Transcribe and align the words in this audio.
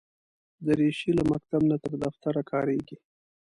دریشي 0.65 1.11
له 1.17 1.23
مکتب 1.31 1.61
نه 1.71 1.77
تر 1.83 1.93
دفتره 2.03 2.41
کارېږي. 2.51 2.97